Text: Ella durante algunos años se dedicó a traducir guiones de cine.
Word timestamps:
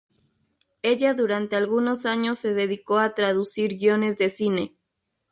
Ella 0.81 1.13
durante 1.13 1.55
algunos 1.55 2.07
años 2.07 2.39
se 2.39 2.55
dedicó 2.55 2.97
a 2.97 3.13
traducir 3.13 3.77
guiones 3.77 4.17
de 4.17 4.29
cine. 4.31 4.73